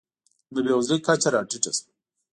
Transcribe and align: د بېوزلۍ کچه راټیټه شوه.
د 0.53 0.55
بېوزلۍ 0.65 0.99
کچه 1.07 1.29
راټیټه 1.35 1.71
شوه. 1.77 1.89